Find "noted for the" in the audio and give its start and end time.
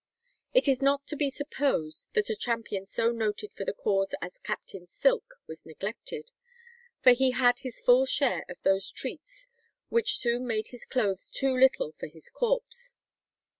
3.11-3.73